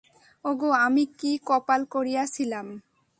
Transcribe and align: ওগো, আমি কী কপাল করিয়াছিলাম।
ওগো, 0.45 0.69
আমি 0.85 1.03
কী 1.19 1.31
কপাল 1.47 1.81
করিয়াছিলাম। 1.93 2.67